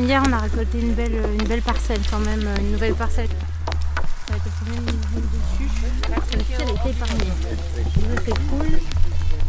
[0.00, 3.28] Hier, on a récolté une belle, une belle parcelle quand même, une nouvelle parcelle.
[4.26, 4.70] Ça dessus.
[6.08, 6.94] A été.
[7.04, 8.80] Donc, C'est cool.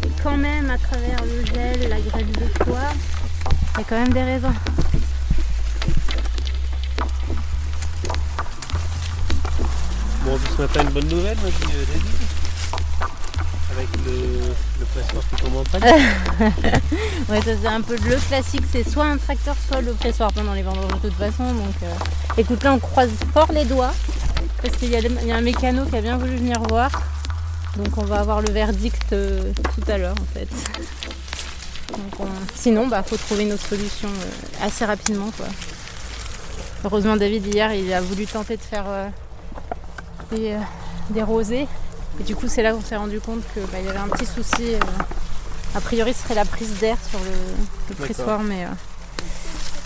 [0.03, 2.93] Et quand même, à travers le gel, la grêle de soir,
[3.75, 4.53] il y a quand même des raisins.
[10.25, 12.20] Bon, ce matin, une bonne nouvelle, dit euh, David.
[17.29, 20.53] Ouais, ça c'est un peu le classique, c'est soit un tracteur, soit le pressoir pendant
[20.53, 21.45] les vendanges de toute façon.
[21.45, 21.93] Donc, euh,
[22.37, 23.93] écoute, là on croise fort les doigts
[24.61, 26.91] parce qu'il y, a un mécano qui a bien voulu venir voir.
[27.77, 30.49] Donc on va avoir le verdict euh, tout à l'heure en fait.
[32.55, 35.47] Sinon, bah faut trouver une autre solution euh, assez rapidement quoi.
[36.83, 38.85] Heureusement, David hier il a voulu tenter de faire
[40.31, 40.55] des,
[41.11, 41.67] des rosés.
[42.21, 44.75] Et du coup, c'est là qu'on s'est rendu compte qu'il y avait un petit souci.
[44.75, 44.79] euh,
[45.73, 48.67] a priori, ce serait la prise d'air sur le, pressoir, mais euh,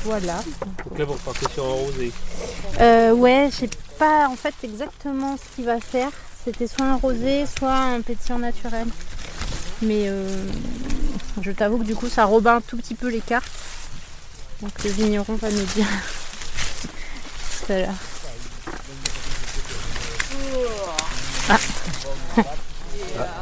[0.04, 0.44] voilà.
[0.90, 2.12] Donc là, vous repartez sur un rosé.
[2.82, 6.10] Euh, ouais, je sais pas en fait exactement ce qu'il va faire.
[6.44, 8.88] C'était soit un rosé, soit un pétillant naturel.
[9.82, 10.28] Mais euh,
[11.42, 13.50] je t'avoue que du coup, ça rebat un tout petit peu les cartes.
[14.62, 15.88] Donc le vigneron va nous dire
[17.66, 17.96] tout à l'heure.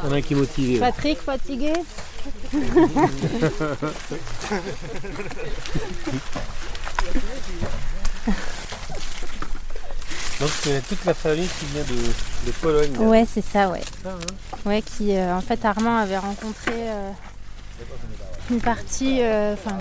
[0.04, 0.78] On a un qui est motivé.
[0.78, 0.86] là.
[0.92, 1.72] Patrick, fatigué?
[10.40, 12.92] Donc, c'est toute la famille qui vient de, de Pologne.
[12.92, 13.00] là.
[13.00, 13.82] Ouais, c'est ça, ouais.
[14.02, 14.58] Ça, hein.
[14.66, 17.10] Ouais, qui euh, en fait Armand avait rencontré euh,
[18.50, 19.78] une partie, euh, enfin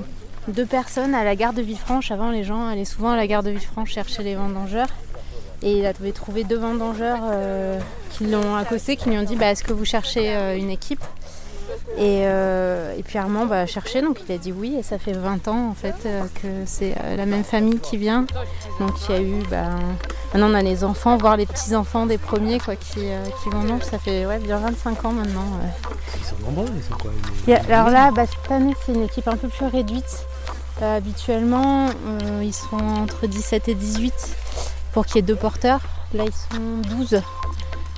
[0.47, 2.11] deux personnes à la gare de Villefranche.
[2.11, 4.89] Avant, les gens allaient souvent à la gare de Villefranche chercher les vendangeurs.
[5.63, 7.79] Et il avait trouvé deux vendangeurs euh,
[8.11, 11.03] qui l'ont accosté, qui lui ont dit bah, Est-ce que vous cherchez euh, une équipe?
[11.97, 14.75] Et, euh, et puis Armand bah, a cherché, donc il a dit oui.
[14.77, 15.95] Et ça fait 20 ans en fait
[16.41, 18.25] que c'est la même famille qui vient.
[18.79, 19.35] Donc il y a eu.
[19.49, 19.69] bah,
[20.33, 23.83] Maintenant, on a les enfants, voire les petits-enfants des premiers quoi, qui, qui vendangent.
[23.83, 25.45] Ça fait ouais, bien 25 ans maintenant.
[25.61, 25.91] ouais.
[26.19, 27.11] Ils sont nombreux, ils sont quoi
[27.55, 30.25] a- alors là, bah, cette année, c'est une équipe un peu plus réduite.
[30.81, 31.87] Habituellement,
[32.41, 34.13] ils sont entre 17 et 18
[34.93, 35.81] pour qu'il y ait deux porteurs.
[36.13, 37.21] Là, ils sont 12.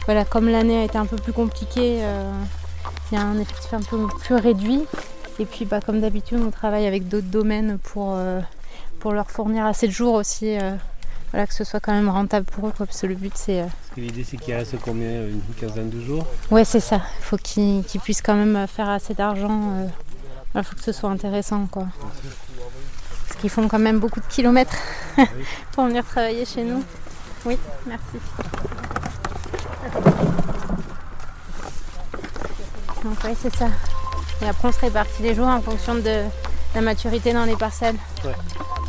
[0.06, 2.32] Voilà, comme l'année a été un peu plus compliquée, euh,
[3.12, 4.86] il y a un effectif un peu plus réduit.
[5.40, 8.40] Et puis, bah, comme d'habitude, on travaille avec d'autres domaines pour, euh,
[9.00, 10.58] pour leur fournir assez de jours aussi.
[10.58, 10.76] euh,
[11.32, 13.60] voilà, que ce soit quand même rentable pour eux, quoi, parce que le but, c'est
[13.60, 16.26] Parce que l'idée, c'est qu'il reste combien Une quinzaine de jours?
[16.50, 17.02] Ouais, c'est ça.
[17.20, 19.74] Il faut qu'ils qu'ils puissent quand même faire assez d'argent.
[20.56, 21.88] Il faut que ce soit intéressant, quoi.
[23.35, 24.78] Parce qu'ils font quand même beaucoup de kilomètres
[25.73, 26.81] pour venir travailler chez nous.
[27.44, 28.01] Oui, merci.
[33.03, 33.68] Donc ouais, c'est ça.
[34.41, 36.23] Et après, on se répartit les jours en fonction de
[36.75, 37.97] la maturité dans les parcelles.
[38.23, 38.31] Ouais.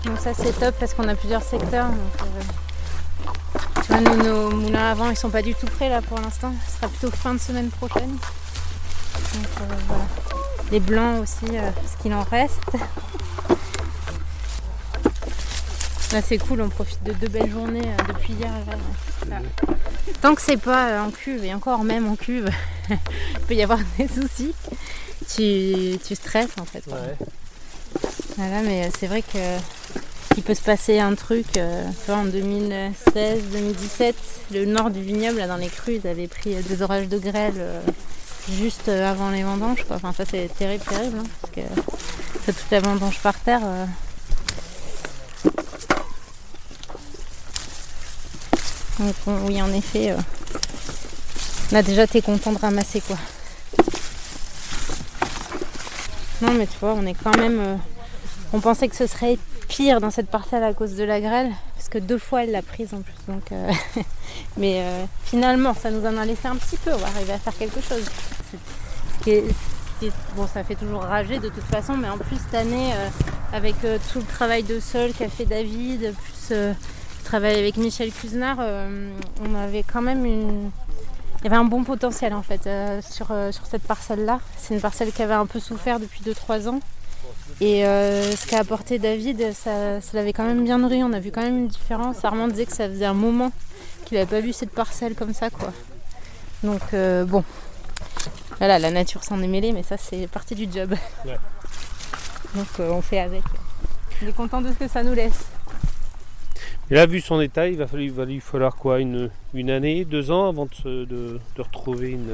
[0.05, 1.89] Donc ça, c'est top parce qu'on a plusieurs secteurs.
[1.89, 6.03] donc, euh, tu vois, nous, nos moulins avant, ils sont pas du tout prêts là
[6.03, 6.53] pour l'instant.
[6.69, 8.11] Ce sera plutôt fin de semaine prochaine.
[8.11, 10.05] Donc euh, voilà.
[10.71, 12.77] Les blancs aussi, euh, ce qu'il en reste.
[16.17, 18.51] Là c'est cool, on profite de deux belles journées euh, depuis hier.
[19.29, 19.37] là.
[20.23, 22.49] Tant que c'est pas euh, en cuve, et encore même en cuve,
[22.89, 24.55] il peut y avoir des soucis.
[25.29, 26.81] Tu, tu stresses en fait.
[26.89, 26.97] quoi.
[28.39, 29.59] Voilà, mais euh, c'est vrai que
[30.39, 31.49] il peut se passer un truc.
[32.09, 34.15] en 2016-2017,
[34.53, 37.63] le nord du vignoble, là, dans les crues, ils avaient pris des orages de grêle
[38.51, 39.85] juste avant les vendanges.
[39.85, 39.97] Quoi.
[39.97, 41.61] Enfin, ça c'est terrible, terrible, hein, parce que
[42.47, 43.61] toute la vendange par terre.
[48.99, 50.17] Donc, on- oui, en effet, euh,
[51.73, 53.17] là déjà, t'es content de ramasser quoi.
[56.43, 57.59] Non, mais tu vois, on est quand même.
[57.61, 57.77] euh,
[58.53, 59.39] on pensait que ce serait
[59.69, 62.63] pire dans cette parcelle à cause de la grêle, parce que deux fois elle l'a
[62.63, 63.15] prise en plus.
[63.29, 63.71] Donc, euh,
[64.57, 66.93] mais euh, finalement, ça nous en a laissé un petit peu.
[66.93, 68.05] On va arriver à faire quelque chose.
[70.37, 73.09] Bon, ça fait toujours rager de toute façon, mais en plus cette année, euh,
[73.53, 76.55] avec euh, tout le travail de sol qu'a fait David, plus
[77.27, 79.11] euh, le travail avec Michel Cuisenard, euh,
[79.45, 80.71] on avait quand même une
[81.41, 84.41] il y avait un bon potentiel en fait euh, sur, euh, sur cette parcelle-là.
[84.57, 86.81] C'est une parcelle qui avait un peu souffert depuis 2-3 ans.
[87.61, 91.05] Et euh, ce qu'a apporté David, ça, ça l'avait quand même bien nourri.
[91.05, 92.25] On a vu quand même une différence.
[92.25, 93.53] Armand disait que ça faisait un moment
[94.05, 95.51] qu'il n'avait pas vu cette parcelle comme ça.
[95.51, 95.73] quoi.
[96.65, 97.45] Donc bon,
[98.59, 100.95] voilà, la nature s'en est mêlée, mais ça c'est partie du job.
[101.25, 101.39] Ouais.
[102.55, 103.43] Donc on fait avec.
[104.23, 105.45] On est content de ce que ça nous laisse.
[106.91, 109.71] Et là, vu son état, il va, falloir, il va lui falloir quoi une, une
[109.71, 112.31] année, deux ans avant de, se- de- de retrouver une,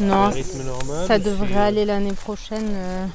[0.00, 2.66] Non, un rythme normal ça devrait euh, aller l'année prochaine.
[2.70, 3.06] euh,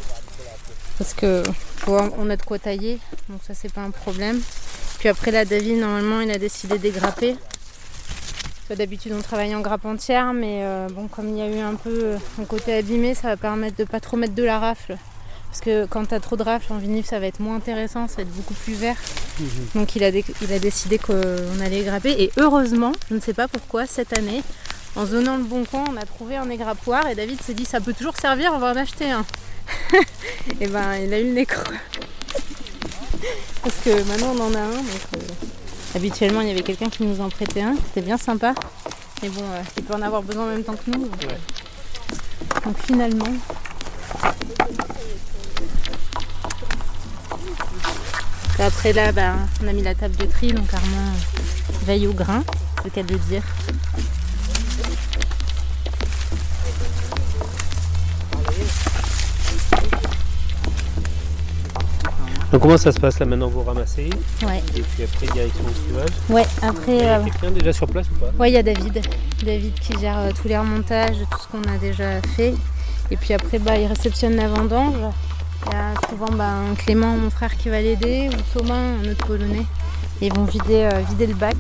[1.00, 4.40] parce que tu vois, on a de quoi tailler, donc ça c'est pas un problème.
[5.00, 7.36] Puis après là, David, normalement, il a décidé dégrapper.
[8.76, 11.76] D'habitude, on travaille en grappe entière, mais euh, bon, comme il y a eu un
[11.76, 14.98] peu euh, un côté abîmé, ça va permettre de pas trop mettre de la rafle.
[15.54, 18.08] Parce que quand tu as trop de rafle en vinif, ça va être moins intéressant,
[18.08, 18.96] ça va être beaucoup plus vert.
[19.40, 19.48] Mhm.
[19.76, 21.14] Donc il a, dé- il a décidé qu'on
[21.64, 22.10] allait grapper.
[22.24, 24.42] Et heureusement, je ne sais pas pourquoi, cette année,
[24.96, 27.80] en zonant le bon coin, on a trouvé un égrappoir et David s'est dit ça
[27.80, 29.24] peut toujours servir, on va en acheter un.
[30.60, 31.62] et ben il a eu le nez creux.
[33.62, 34.72] Parce que maintenant on en a un.
[34.72, 35.20] Donc, euh,
[35.96, 38.56] habituellement il y avait quelqu'un qui nous en prêtait un, c'était bien sympa.
[39.22, 41.04] Mais bon, euh, il peut en avoir besoin en même temps que nous.
[41.04, 41.38] Donc, Ouais.
[42.66, 43.28] donc finalement.
[48.60, 49.34] Après là, bah,
[49.64, 51.12] on a mis la table de tri, donc Armand
[51.86, 52.44] veille au grain,
[52.78, 53.44] c'est le cas de le dire.
[62.52, 64.10] Donc comment ça se passe là maintenant Vous ramassez?
[64.46, 66.10] Ouais, et puis après direction au cuvage.
[66.30, 68.32] ouais Il y après, a euh, quelqu'un déjà sur place ou pas?
[68.40, 69.02] ouais, il y a David.
[69.44, 72.54] David qui gère euh, tous les remontages, tout ce qu'on a déjà fait.
[73.10, 74.94] Et puis après, bah, il réceptionne la vendange.
[75.66, 79.26] Il y a souvent un Clément, mon frère, qui va l'aider, ou Thomas, un autre
[79.26, 79.66] polonais.
[80.22, 81.56] Et ils vont vider, euh, vider le bac.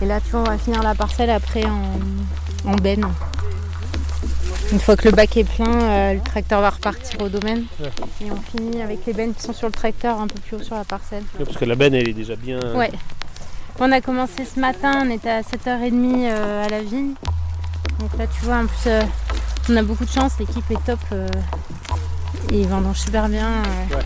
[0.00, 3.06] Et là, tu vois, on va finir la parcelle après en, en benne.
[4.72, 7.64] Une fois que le bac est plein, euh, le tracteur va repartir au domaine.
[7.78, 7.90] Ouais.
[8.22, 10.62] Et on finit avec les bennes qui sont sur le tracteur un peu plus haut
[10.62, 11.24] sur la parcelle.
[11.38, 12.58] Ouais, Parce que la benne elle est déjà bien.
[12.74, 12.90] Ouais.
[13.78, 17.12] On a commencé ce matin, on était à 7h30 euh, à la vigne.
[17.98, 19.02] Donc là, tu vois, en plus, euh,
[19.68, 21.00] on a beaucoup de chance, l'équipe est top.
[22.60, 23.48] Ils vendent super bien.
[23.48, 24.02] euh, Ouais.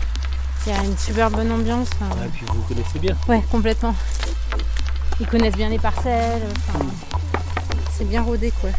[0.65, 1.87] Il y a une super bonne ambiance.
[2.01, 3.15] enfin, Ah, Et puis vous connaissez bien.
[3.29, 3.95] ouais, complètement.
[5.19, 6.41] Ils connaissent bien les parcelles.
[6.69, 6.85] enfin,
[7.97, 8.69] c'est bien rodé, quoi.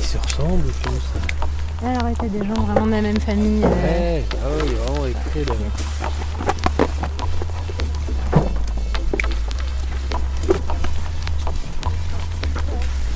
[0.00, 1.86] Ils se ressemblent tous.
[1.86, 3.62] Alors, ouais, t'as des gens vraiment de la même famille.
[3.64, 6.03] euh, Ouais, ah ouais, il est vraiment écrit là.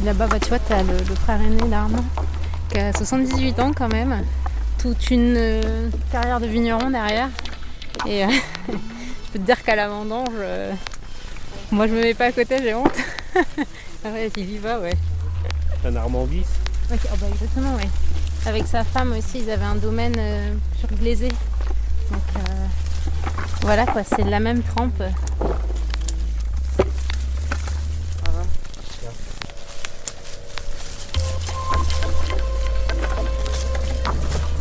[0.09, 2.03] Là-bas, bah, tu vois, tu as le, le frère aîné d'Armand
[2.71, 4.25] qui a 78 ans quand même.
[4.79, 7.29] Toute une euh, carrière de vigneron derrière.
[8.07, 8.29] Et euh,
[8.69, 10.73] je peux te dire qu'à la vendange, euh,
[11.71, 12.97] moi je me mets pas à côté, j'ai honte.
[14.03, 14.95] Ouais, il y va, ouais.
[15.85, 16.47] Un Armandis.
[16.91, 17.89] Ouais, oh bah, exactement, ouais.
[18.47, 21.29] Avec sa femme aussi, ils avaient un domaine euh, sur Glaisé.
[21.29, 22.41] Donc euh,
[23.61, 25.03] voilà quoi, c'est la même trempe.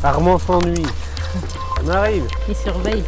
[0.07, 0.85] Armand s'ennuie.
[1.83, 2.25] On arrive.
[2.47, 3.03] Ils surveillent.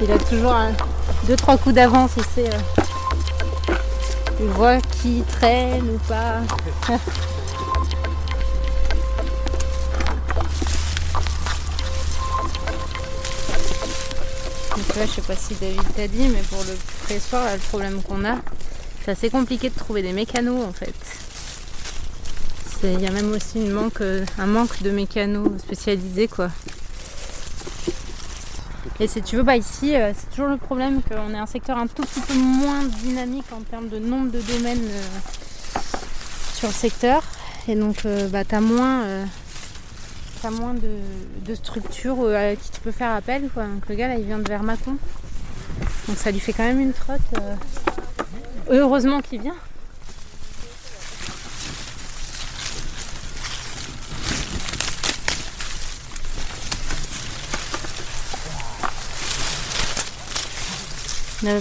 [0.00, 0.70] Il a toujours un,
[1.26, 2.50] deux trois coups d'avance, il sait.
[2.50, 3.74] euh,
[4.38, 6.42] il voit qui traîne ou pas.
[14.76, 18.00] Donc là, je sais pas si David t'a dit, mais pour le pressoir, le problème
[18.02, 18.36] qu'on a,
[19.04, 20.94] c'est assez compliqué de trouver des mécanos en fait.
[22.82, 23.58] Il y a même aussi
[24.00, 26.50] euh, un manque de mécanos spécialisés quoi.
[29.00, 31.76] Et si tu veux, bah ici, euh, c'est toujours le problème qu'on est un secteur
[31.78, 35.80] un tout petit peu moins dynamique en termes de nombre de domaines euh,
[36.54, 37.24] sur le secteur.
[37.66, 39.02] Et donc, euh, bah, tu as moins,
[40.52, 43.48] moins de, structures à qui tu peux faire appel.
[43.52, 43.64] Quoi.
[43.64, 44.96] Donc, le gars, là, il vient de Vermacon.
[46.06, 47.20] Donc, ça lui fait quand même une trotte.
[48.70, 49.56] Heureusement qu'il vient.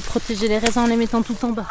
[0.05, 1.65] Protégé les raisins en les mettant tout en bas.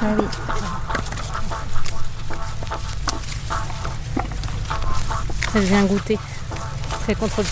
[0.00, 0.16] Ah.
[5.52, 6.18] Ça vient goûter.
[7.06, 7.44] C'est contrôle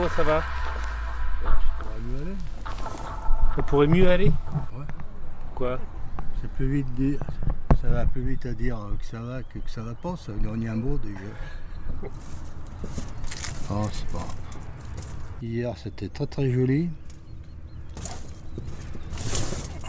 [0.00, 0.42] comment ça va.
[3.58, 4.86] On pourrait mieux aller Ouais.
[5.48, 5.78] Pourquoi
[6.40, 7.20] C'est plus vite dire.
[7.82, 10.16] Ça va plus vite à dire que ça va que que ça va pas.
[10.16, 12.10] Ça gagne un mot déjà.
[13.70, 14.26] Oh, c'est pas.
[15.42, 16.90] Hier, c'était très très joli.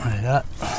[0.05, 0.70] Et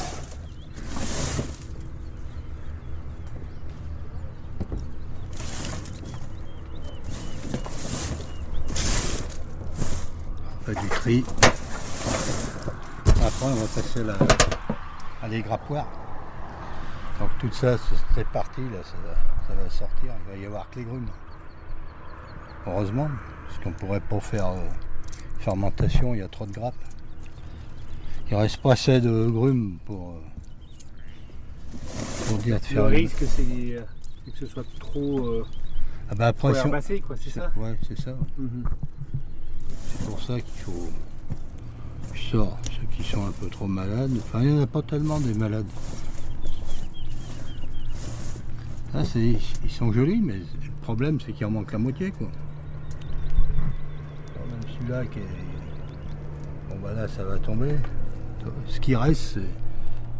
[13.20, 14.16] Après, on va passer la,
[15.22, 15.86] à les grappoirs.
[17.20, 19.14] Donc tout ça, c'est- parti, là, ça va,
[19.48, 20.12] ça va sortir.
[20.26, 21.08] Il va y avoir que les grumes.
[22.66, 23.08] Heureusement,
[23.46, 24.68] parce qu'on pourrait pas faire euh,
[25.40, 26.74] fermentation, il y a trop de grappes.
[28.30, 30.20] Il reste pas assez de grumes pour, euh,
[32.28, 33.42] pour dire de Le faire risque, c'est
[33.76, 33.82] euh,
[34.32, 35.44] que ce soit trop,
[36.10, 37.52] Ah bah trop après, herbacé, quoi, c'est ça?
[37.56, 38.12] Ouais, c'est ça.
[38.38, 38.64] Mhm.
[39.98, 40.90] C'est pour ça qu'il faut.
[42.14, 44.10] Je sors ceux qui sont un peu trop malades.
[44.18, 45.66] Enfin, il n'y en a pas tellement des malades.
[49.04, 52.28] C'est, ils sont jolis, mais le problème, c'est qu'il en manque la moitié, quoi.
[54.34, 55.22] Alors, même celui-là qui est.
[56.68, 57.74] Bon, bah là, ça va tomber.
[58.66, 59.40] Ce qui reste, c'est-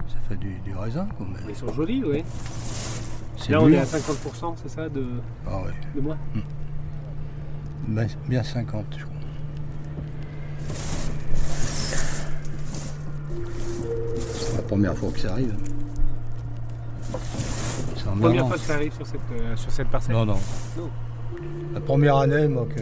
[0.08, 1.26] ça fait du, du raisin, quoi.
[1.30, 2.24] mais Ils sont jolis, oui.
[3.36, 5.04] c'est Là, on est à 50%, c'est ça, de,
[5.46, 6.16] Ah ouais, de moi
[7.88, 9.16] bien, bien 50, je crois.
[14.72, 15.54] Première fois que ça arrive.
[17.94, 20.14] C'est en Première fois que ça arrive sur cette, euh, sur cette parcelle.
[20.14, 20.38] Non, non.
[20.78, 20.90] Non.
[21.74, 22.80] La première année, moi, que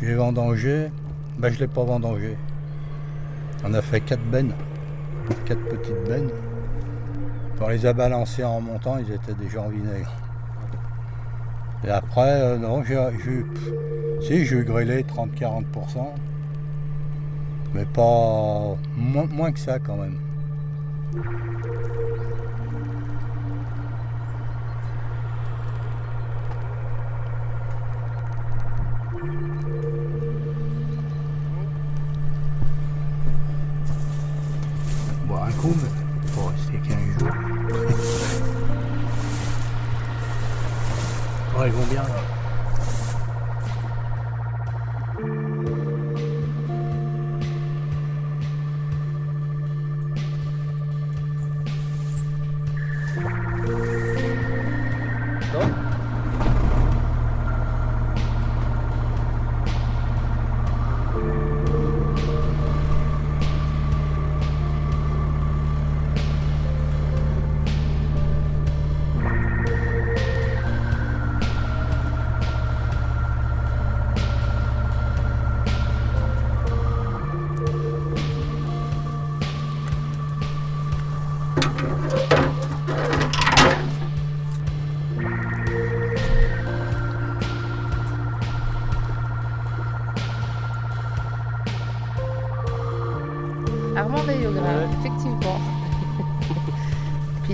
[0.00, 0.90] j'ai vendangé,
[1.38, 2.38] ben, je ne l'ai pas vendangé.
[3.64, 4.52] On a fait quatre bennes,
[5.44, 6.30] quatre petites bennes.
[7.58, 10.12] Quand on les a balancées en montant, ils étaient déjà en vinaigre.
[11.84, 12.96] Et après, euh, non, j'ai
[14.20, 15.64] si, j'ai grillé 30-40%,
[17.74, 20.18] mais pas moins, moins que ça quand même.
[41.66, 42.02] Ils vont bien.
[42.02, 42.33] là.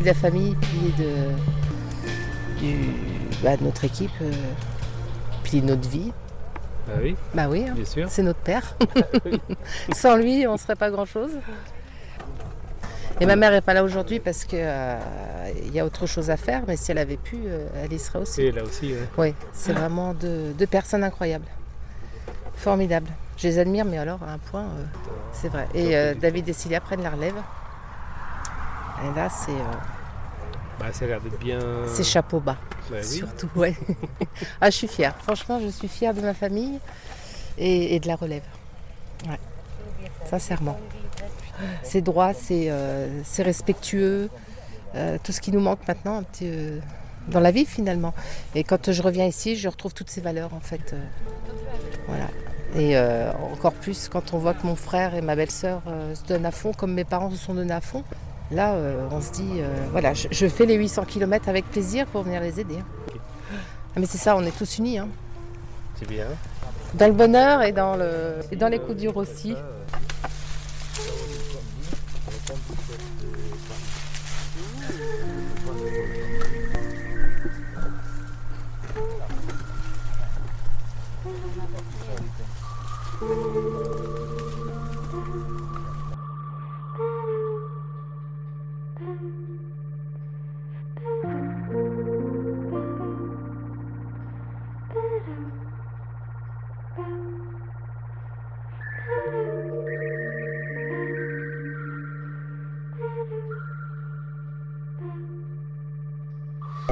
[0.01, 1.13] Puis de la famille, puis de,
[2.59, 2.91] du-
[3.43, 4.33] bah, de notre équipe, euh,
[5.45, 6.11] puis notre vie.
[6.87, 8.07] Bah oui, Bah oui, hein, bien sûr.
[8.09, 8.75] c'est notre père.
[9.95, 11.33] Sans lui, on ne serait pas grand-chose.
[13.21, 16.63] Et ma mère n'est pas là aujourd'hui parce qu'il y a autre chose à faire,
[16.67, 18.33] mais si elle avait pu, euh, elle y serait aussi.
[18.37, 19.09] C'est là aussi, ouais.
[19.19, 21.45] Oui, c'est vraiment deux, deux personnes incroyables.
[22.55, 23.11] Formidables.
[23.37, 24.85] Je les admire, mais alors à un point, euh,
[25.35, 25.69] c'est vrai.
[25.75, 27.35] Et euh, David et Cilia prennent la relève.
[29.05, 29.65] Et là, c'est euh,
[30.79, 31.59] Bah, ça a l'air d'être bien.
[31.87, 32.57] c'est chapeau bas,
[32.91, 33.05] Bah oui.
[33.05, 33.49] surtout.
[33.57, 33.75] Ouais.
[34.61, 35.15] ah, je suis fière.
[35.23, 36.79] Franchement, je suis fière de ma famille
[37.59, 38.43] et, et de la relève.
[39.29, 39.39] Ouais.
[40.29, 40.79] Sincèrement.
[41.83, 44.31] C'est droit, c'est euh, respectueux.
[44.95, 46.79] euh, tout ce qui nous manque maintenant un petit, euh,
[47.29, 48.15] dans la vie finalement.
[48.55, 50.95] Et quand je reviens ici, je retrouve toutes ces valeurs en fait.
[52.07, 52.27] voilà.
[52.77, 52.97] Et
[53.53, 55.83] encore plus quand on voit que mon frère et ma belle-sœur
[56.15, 58.05] se donnent à fond, comme mes parents se sont donnés à fond.
[58.51, 62.07] Là, euh, on se dit, euh, voilà, je, je fais les 800 km avec plaisir
[62.07, 62.79] pour venir les aider.
[62.79, 63.15] hein.
[63.95, 64.99] Ah, mais c'est ça, on est tous unis.
[64.99, 65.09] hein.
[65.97, 66.27] C'est bien.
[66.95, 69.55] Dans le bonheur et dans, le, et dans les coups durs aussi.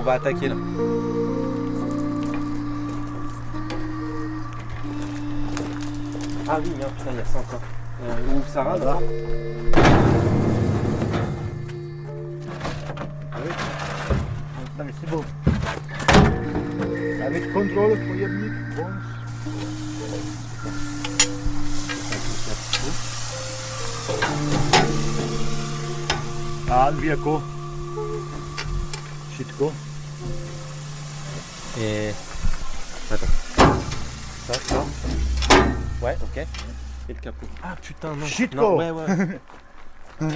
[0.08, 0.54] Va attaquer là.
[6.48, 7.60] Ah oui, merde, putain, il y a ça encore.
[8.02, 8.96] Euh, où ça rase Voilà.
[14.78, 15.22] Non mais c'est bon.
[17.26, 19.08] Avec contrôle, pojemnik, włącz.
[26.70, 27.42] A, wieko.
[29.36, 29.72] Sitko.
[31.80, 32.10] Et.
[33.10, 33.26] Attends.
[34.46, 34.84] Ça, ça.
[36.02, 36.36] Ouais, ok.
[37.08, 37.46] Et le capot.
[37.62, 38.26] Ah putain, non.
[38.26, 38.84] Shit, non, quoi.
[38.84, 40.30] ouais, ouais.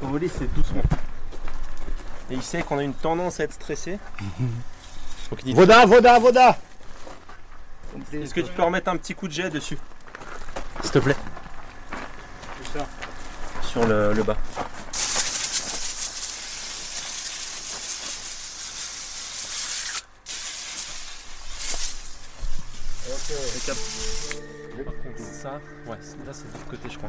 [0.00, 0.82] Faut voler, c'est doucement.
[2.30, 3.98] Et il sait qu'on a une tendance à être stressé.
[5.30, 6.58] Donc il dit Woda, woda, woda.
[8.12, 9.78] Est-ce que tu peux remettre un petit coup de jet dessus
[10.82, 11.16] S'il te plaît.
[13.62, 14.36] Sur le, le bas.
[23.66, 27.08] Par contre, ça, ouais, là c'est de l'autre côté, je crois.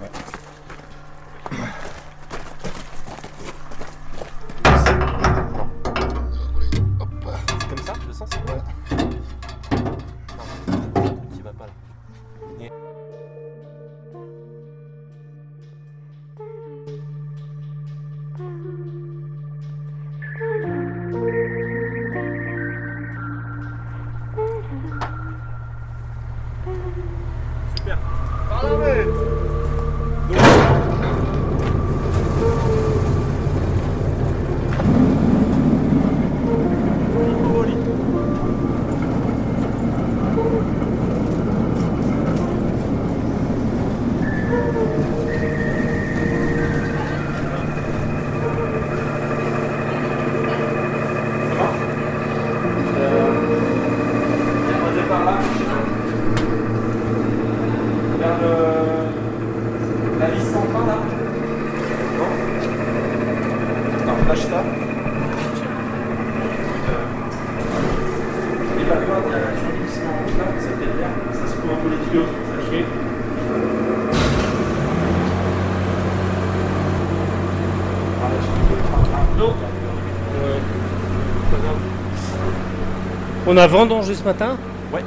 [83.47, 84.57] On a vendangé ce matin.
[84.93, 85.03] Ouais.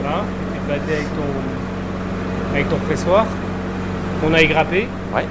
[0.00, 0.22] Voilà.
[0.54, 3.26] Tu t'es baladé avec ton, avec ton pressoir.
[4.24, 4.88] On a égrappé.
[5.14, 5.26] Ouais.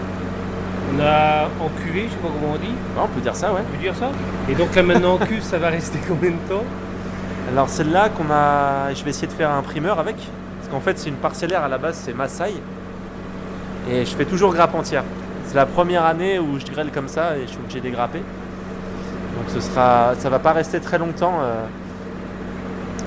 [0.95, 2.67] On a encuvé, je sais pas comment on dit.
[2.67, 3.61] Ouais, on peut dire ça, ouais.
[3.67, 4.11] On peut dire ça
[4.49, 6.63] Et donc là maintenant en cuve, ça va rester combien de temps?
[7.51, 10.97] Alors celle-là qu'on a, je vais essayer de faire un primeur avec, parce qu'en fait
[10.97, 12.53] c'est une parcellaire à la base, c'est Maasai,
[13.89, 15.03] et je fais toujours grappe entière.
[15.45, 18.17] C'est la première année où je grêle comme ça et je suis obligé de grapper.
[18.19, 21.37] Donc ce sera, ça va pas rester très longtemps.
[21.41, 21.65] euh.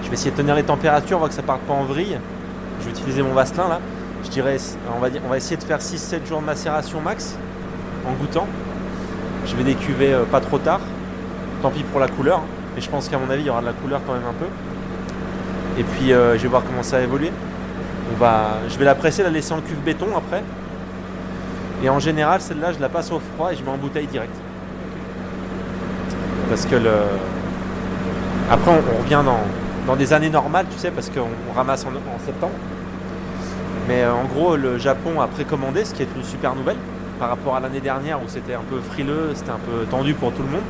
[0.09, 2.19] Je vais essayer de tenir les températures, on voit que ça part pas en vrille.
[2.81, 3.79] Je vais utiliser mon Vaseline là.
[4.25, 4.57] Je dirais,
[4.97, 7.37] on va, on va essayer de faire 6-7 jours de macération max
[8.09, 8.47] en goûtant.
[9.45, 10.81] Je vais décuver euh, pas trop tard.
[11.61, 12.41] Tant pis pour la couleur.
[12.75, 14.33] Mais je pense qu'à mon avis, il y aura de la couleur quand même un
[14.33, 14.47] peu.
[15.79, 17.31] Et puis, euh, je vais voir comment ça va évoluer.
[18.15, 20.43] On va, je vais la presser, la laisser en cuve béton après.
[21.85, 24.35] Et en général, celle-là, je la passe au froid et je mets en bouteille direct.
[26.49, 26.93] Parce que le.
[28.51, 29.41] Après, on revient dans,
[29.89, 32.53] dans des années normales, tu sais, parce qu'on on ramasse en, en septembre.
[33.89, 36.77] Mais euh, en gros, le Japon a précommandé, ce qui est une super nouvelle
[37.19, 40.31] par rapport à l'année dernière où c'était un peu frileux, c'était un peu tendu pour
[40.33, 40.63] tout le monde.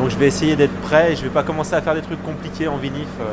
[0.00, 2.22] Donc je vais essayer d'être prêt et je vais pas commencer à faire des trucs
[2.24, 3.06] compliqués en vinif.
[3.20, 3.24] euh,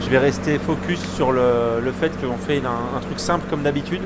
[0.00, 4.02] Je vais rester focus sur le, fait qu'on fait un, truc simple comme d'habitude.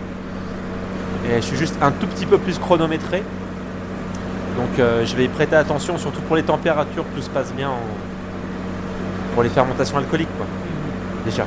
[1.30, 3.22] Et je suis juste un tout petit peu plus chronométré.
[4.56, 7.68] Donc euh, je vais y prêter attention, surtout pour les températures, tout se passe bien
[7.68, 8.09] en-
[9.34, 10.36] pour les fermentations alcooliques.
[10.36, 10.46] Quoi.
[11.24, 11.46] Déjà,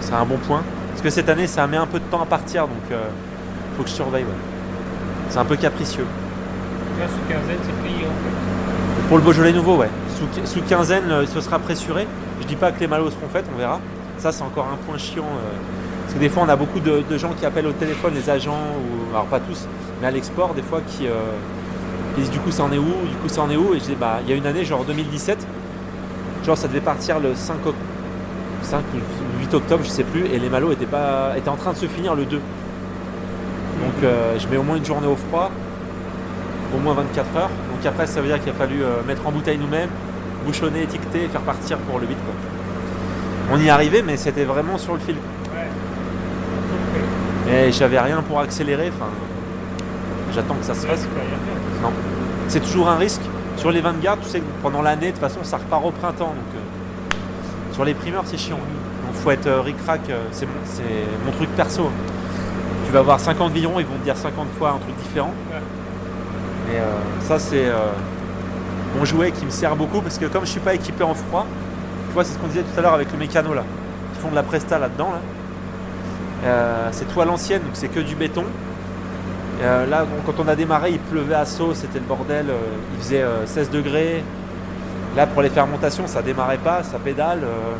[0.00, 0.62] c'est un bon point.
[0.90, 3.82] Parce que cette année, ça met un peu de temps à partir, donc il faut
[3.82, 4.24] que je surveille.
[4.24, 4.30] ouais.
[5.30, 6.04] C'est un peu capricieux.
[7.00, 9.08] Là, sous quinzaine, c'est plié en fait.
[9.08, 9.88] Pour le Beaujolais nouveau, ouais.
[10.16, 12.06] Sous, sous quinzaine, euh, ce sera pressuré.
[12.40, 13.80] Je dis pas que les malos seront faites, on verra.
[14.18, 15.24] Ça, c'est encore un point chiant.
[15.24, 15.50] euh,
[16.02, 18.28] parce que des fois, on a beaucoup de, de gens qui appellent au téléphone, les
[18.28, 19.66] agents, ou alors pas tous,
[20.00, 21.12] mais à l'export, des fois, qui, euh,
[22.14, 23.72] qui disent du coup, ça en est où Du coup, ça en est où?
[23.74, 25.46] Et je dis, bah, il y a une année, genre 2017,
[26.44, 27.74] genre ça devait partir le 5, oc-
[28.62, 28.98] 5 ou
[29.40, 31.86] 8 octobre, je sais plus, et les malos étaient, pas, étaient en train de se
[31.86, 32.36] finir le 2.
[32.36, 32.42] Donc,
[34.04, 35.50] euh, je mets au moins une journée au froid,
[36.74, 37.50] au moins 24 heures.
[37.72, 39.88] Donc après, ça veut dire qu'il a fallu euh, mettre en bouteille nous-mêmes,
[40.46, 42.14] bouchonner, étiqueter et faire partir pour le 8.
[42.14, 42.34] Quoi.
[43.52, 45.16] On y arrivait, mais c'était vraiment sur le fil.
[47.48, 47.56] Ouais.
[47.66, 48.90] Et j'avais rien pour accélérer.
[48.96, 49.10] Enfin,
[50.34, 51.00] J'attends que ça se fasse.
[51.02, 51.90] faire.
[52.48, 53.20] C'est toujours un risque.
[53.56, 55.90] Sur les 20 gardes, tu sais que pendant l'année, de toute façon, ça repart au
[55.90, 56.34] printemps.
[56.34, 58.56] Donc, euh, sur les primeurs, c'est chiant.
[58.56, 60.00] Donc, faut être euh, ric-rac.
[60.10, 60.46] euh, c'est
[61.24, 61.90] mon, truc perso.
[62.86, 65.32] Tu vas avoir 50 vignerons, ils vont te dire 50 fois un truc différent.
[66.68, 66.78] Mais
[67.20, 67.70] ça, c'est
[68.96, 71.46] mon jouet qui me sert beaucoup parce que comme je suis pas équipé en froid,
[72.08, 73.64] tu vois, c'est ce qu'on disait tout à l'heure avec le mécano là.
[74.14, 75.10] Ils font de la presta là-dedans.
[75.12, 75.20] Là.
[76.44, 78.44] Euh, c'est toile ancienne, donc c'est que du béton.
[79.62, 82.46] Euh, là, quand on a démarré, il pleuvait à saut, c'était le bordel.
[82.50, 82.54] euh,
[82.96, 84.24] il faisait euh, 16 degrés.
[85.16, 87.40] Là, pour les fermentations, ça démarrait pas, ça pédale.
[87.44, 87.74] euh.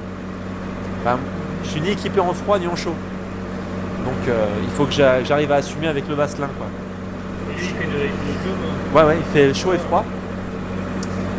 [1.04, 1.18] Ben,
[1.64, 2.94] je suis ni équipé en froid ni en chaud.
[4.04, 6.48] Donc, euh, il faut que j'a- j'arrive à assumer avec le Vasselin.
[6.56, 6.66] Quoi.
[7.52, 8.94] Et lui, il fait de, hein.
[8.94, 10.04] Ouais, ouais, il fait chaud et froid.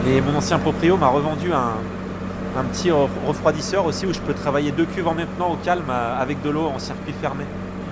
[0.08, 4.34] Et mon ancien proprio m'a revendu un, un petit re- refroidisseur aussi où je peux
[4.34, 7.46] travailler deux cuves en même temps au calme euh, avec de l'eau en circuit fermé.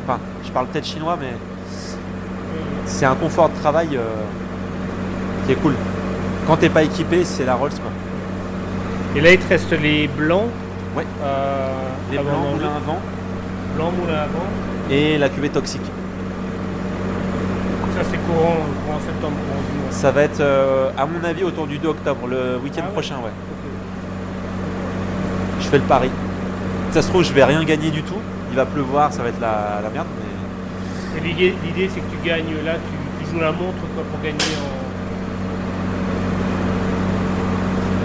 [0.06, 1.34] Enfin, je parle peut-être chinois, mais
[2.92, 4.04] c'est un confort de travail euh,
[5.46, 5.74] qui est cool.
[6.48, 7.92] Quand t'es pas équipé, c'est la Rolls quoi.
[9.16, 10.48] Et là, il te reste les blancs.
[10.96, 11.06] Ouais.
[11.24, 11.72] Euh,
[12.12, 13.00] Les blancs, moulin avant
[13.76, 14.46] Blanc, moulin avant.
[14.90, 15.82] et la cuvée toxique.
[17.96, 19.92] Ça, c'est courant, courant septembre, courant mois.
[19.92, 22.92] Ça va être, euh, à mon avis, autour du 2 octobre, le week-end Ah ouais
[22.94, 23.32] prochain, ouais.
[25.60, 26.10] Je fais le pari.
[26.92, 28.20] Ça se trouve, je vais rien gagner du tout.
[28.52, 30.08] Il va pleuvoir, ça va être la, la merde.
[30.20, 30.31] Mais...
[31.20, 32.74] L'idée, c'est que tu gagnes là,
[33.20, 34.82] tu, joues la montre quoi, pour gagner en.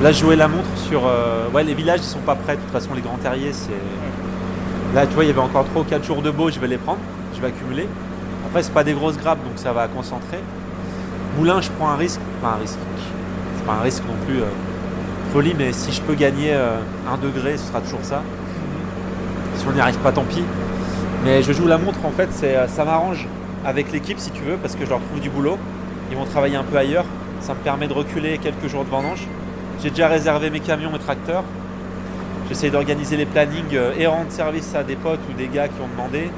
[0.02, 1.06] Là, jouais la montre sur.
[1.06, 2.56] euh, Ouais, les villages, ils sont pas prêts.
[2.56, 3.70] De toute façon, les grands terriers, c'est.
[4.94, 6.68] Là, tu vois, il y avait encore 3 ou 4 jours de beau, je vais
[6.68, 6.98] les prendre.
[7.34, 7.88] Je vais accumuler.
[8.46, 10.38] Après, c'est pas des grosses grappes, donc ça va concentrer.
[11.38, 12.20] Moulin, je prends un risque.
[12.42, 12.78] Enfin, un risque.
[13.56, 14.40] C'est pas un risque non plus.
[14.42, 14.46] euh,
[15.32, 16.78] folie, mais si je peux gagner euh,
[17.12, 18.22] un degré, ce sera toujours ça.
[19.56, 20.42] Si on n'y arrive pas, tant pis.
[21.26, 23.26] Mais je joue la montre, en fait, euh, ça m'arrange
[23.64, 25.58] avec l'équipe, si tu veux, parce que je leur trouve du boulot.
[26.12, 27.04] Ils vont travailler un peu ailleurs.
[27.40, 29.26] Ça me permet de reculer quelques jours de vendange.
[29.82, 31.42] J'ai déjà réservé mes camions et tracteurs.
[32.48, 35.74] J'essaye d'organiser les plannings euh, et rendre service à des potes ou des gars qui
[35.82, 36.30] ont demandé.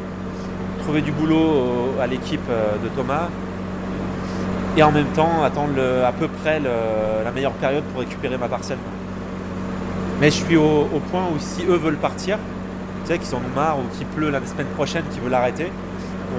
[0.84, 3.28] Trouver du boulot au- à l'équipe euh, de Thomas.
[4.74, 5.72] Et en même temps, attendre
[6.06, 8.78] à peu près la meilleure période pour récupérer ma parcelle.
[10.20, 12.38] Mais je suis au point où si eux veulent partir,
[13.08, 15.72] tu sais, qu'ils en ont marre ou qu'il pleut la semaine prochaine, qu'ils veulent arrêter,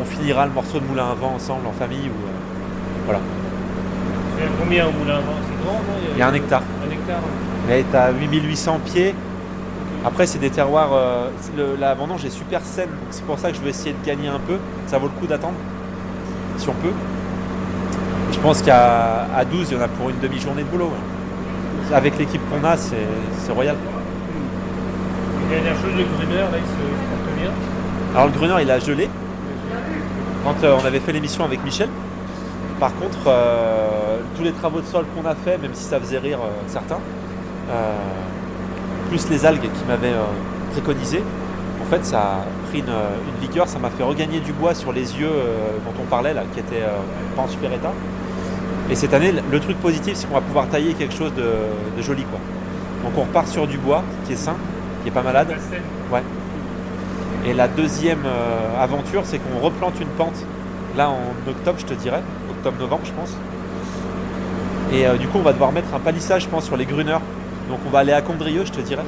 [0.02, 2.10] on finira le morceau de moulin à vent ensemble en famille.
[2.10, 3.16] Ou, euh,
[4.38, 6.62] Tu as combien au moulin avant C'est grand, non il y a un hectare.
[6.88, 7.22] Un hectare.
[7.68, 9.16] Mais tu as 8800 pieds.
[10.06, 10.92] Après, c'est des terroirs.
[10.94, 12.90] euh, le- la vendange est super saine.
[13.10, 14.58] C'est pour ça que je veux essayer de gagner un peu.
[14.88, 15.56] Ça vaut le coup d'attendre,
[16.58, 16.94] si on peut.
[18.30, 20.86] Et je pense qu'à à 12, il y en a pour une demi-journée de boulot.
[20.86, 21.96] ouais.
[21.96, 22.96] Avec l'équipe qu'on a, c'est
[23.40, 23.76] c'est royal.
[25.50, 28.16] Une dernière chose, le Gruner, il se.
[28.16, 29.10] Alors, le Gruner, il a gelé.
[30.44, 31.90] Quand euh, on avait fait l'émission avec Michel.
[32.80, 36.20] Par contre, euh, tous les travaux de sol qu'on a fait, même si ça faisait
[36.20, 37.00] rire euh, certains,
[39.10, 40.14] plus les algues qui m'avaient
[40.72, 41.24] préconisé,
[41.82, 45.18] en fait, ça a pris une, vigueur, ça m'a fait regagner du bois sur les
[45.20, 45.32] yeux
[45.84, 47.92] dont on parlait, là, qui étaient euh, pas en super état.
[48.92, 52.02] Et cette année, le truc positif, c'est qu'on va pouvoir tailler quelque chose de, de
[52.04, 52.24] joli.
[52.24, 52.40] Quoi.
[53.04, 54.56] Donc on repart sur du bois qui est sain,
[55.02, 55.50] qui est pas malade.
[55.50, 55.84] La scène.
[57.46, 60.46] Et la deuxième euh, aventure, c'est qu'on replante une pente,
[60.98, 63.34] là en octobre, je te dirais, octobre-novembre, je pense.
[64.92, 67.22] Et euh, du coup, on va devoir mettre un palissage, je pense, sur les gruneurs.
[67.70, 69.06] Donc on va aller à Condrieux, je te dirais.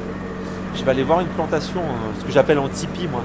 [0.75, 3.21] Je vais aller voir une plantation, euh, ce que j'appelle en tipi, moi.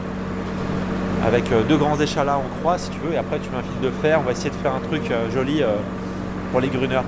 [1.24, 3.80] Avec deux grands échalas en croix, si tu veux, et après tu mets un fil
[3.82, 4.20] de fer.
[4.20, 5.60] On va essayer de faire un truc joli
[6.52, 7.02] pour les gruneurs.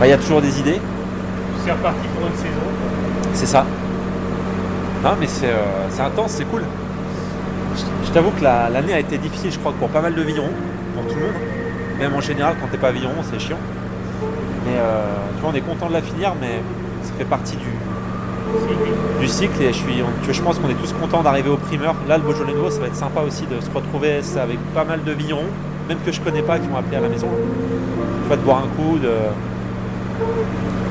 [0.00, 0.80] Bah, Il y a toujours des idées.
[1.64, 2.66] C'est pour une saison.
[3.32, 3.64] C'est ça.
[5.02, 6.62] Non, mais c'est euh, intense, c'est cool.
[8.04, 10.50] Je, t'avoue que la- l'année a été difficile, je crois, pour pas mal de vignerons,
[10.94, 11.34] pour tout le monde.
[11.98, 13.56] Même en général, quand t'es pas vigneron, c'est chiant.
[14.66, 15.04] Mais euh,
[15.36, 16.60] tu vois, on est content de la finir, mais
[17.02, 21.22] ça fait partie du, du cycle et je, suis, je pense qu'on est tous contents
[21.22, 21.94] d'arriver au primeur.
[22.08, 25.02] Là, le Beaujolais nouveau, ça va être sympa aussi de se retrouver avec pas mal
[25.04, 25.48] de vignerons,
[25.88, 27.28] même que je connais pas, qui m'ont appelé à la maison.
[28.22, 29.10] Tu vois, de boire un coup, de,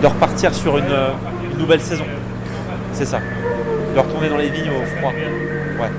[0.02, 0.86] de repartir sur une,
[1.58, 2.06] nouvelle saison.
[2.94, 3.20] C'est ça.
[3.96, 5.12] De retourner dans les vignes au froid.
[5.12, 5.92] Ouais.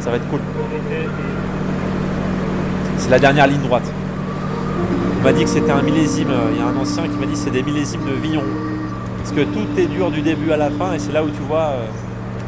[0.00, 0.40] Ça va être cool.
[2.98, 3.90] C'est la dernière ligne droite.
[5.20, 6.32] On m'a dit que c'était un millésime.
[6.52, 8.44] Il y a un ancien qui m'a dit que c'est des millésimes de vignerons.
[9.18, 11.40] Parce que tout est dur du début à la fin et c'est là où tu
[11.48, 11.86] vois euh,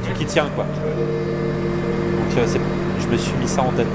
[0.03, 0.65] ce qui tient quoi.
[0.65, 2.47] Donc euh,
[3.01, 3.87] je me suis mis ça en tête.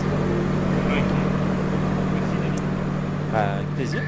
[3.31, 4.01] Bah, avec plaisir.